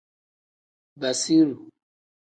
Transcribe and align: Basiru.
Basiru. 0.99 1.55